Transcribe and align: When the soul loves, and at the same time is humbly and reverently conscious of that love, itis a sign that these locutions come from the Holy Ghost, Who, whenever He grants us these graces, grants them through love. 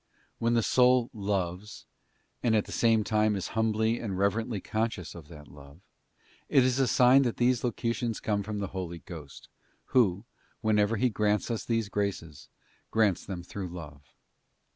When 0.39 0.55
the 0.55 0.63
soul 0.63 1.11
loves, 1.13 1.85
and 2.41 2.55
at 2.55 2.65
the 2.65 2.71
same 2.71 3.03
time 3.03 3.35
is 3.35 3.49
humbly 3.49 3.99
and 3.99 4.17
reverently 4.17 4.59
conscious 4.59 5.13
of 5.13 5.27
that 5.27 5.47
love, 5.47 5.79
itis 6.49 6.79
a 6.79 6.87
sign 6.87 7.21
that 7.21 7.37
these 7.37 7.63
locutions 7.63 8.19
come 8.19 8.41
from 8.41 8.57
the 8.57 8.69
Holy 8.73 8.97
Ghost, 8.97 9.47
Who, 9.93 10.25
whenever 10.61 10.97
He 10.97 11.09
grants 11.11 11.51
us 11.51 11.63
these 11.65 11.87
graces, 11.87 12.49
grants 12.89 13.23
them 13.27 13.43
through 13.43 13.69
love. 13.69 14.01